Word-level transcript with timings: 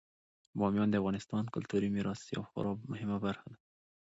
بامیان 0.57 0.89
د 0.91 0.95
افغانستان 1.01 1.41
د 1.45 1.49
کلتوري 1.55 1.89
میراث 1.95 2.21
یوه 2.35 2.45
خورا 2.51 2.71
مهمه 2.91 3.17
برخه 3.25 3.45
ده. 3.51 3.57